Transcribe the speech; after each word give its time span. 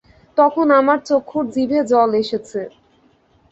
তখন 0.37 0.67
আমার 0.79 0.99
চক্ষুর 1.09 1.45
জিভে 1.53 1.79
জল 1.91 2.11
এসেছে। 2.23 2.61